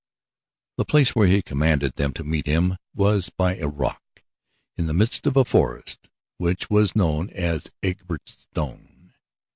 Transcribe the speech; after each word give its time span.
The 0.77 0.85
place 0.85 1.11
where 1.11 1.27
he 1.27 1.43
commanded 1.43 1.93
them 1.93 2.11
to 2.13 2.23
meet 2.23 2.47
him 2.47 2.77
was 2.95 3.29
by 3.29 3.57
a 3.57 3.67
rock 3.67 4.01
in 4.75 4.87
the 4.87 4.95
midst 4.95 5.27
of 5.27 5.37
a 5.37 5.45
forest 5.45 6.09
which 6.39 6.71
was 6.71 6.95
known 6.95 7.29
as 7.29 7.69
"Egbert's 7.83 8.47
Stone." 8.49 9.13